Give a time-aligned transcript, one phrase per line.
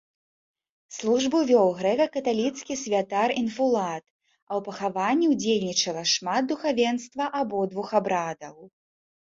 [0.97, 8.55] Службу вёў грэка-каталіцкі святар-інфулат, а ў пахаванні ўдзельнічала шмат духавенства абодвух абрадаў.